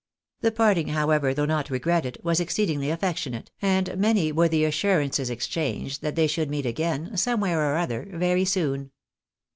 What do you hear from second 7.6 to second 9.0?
or other, very soon.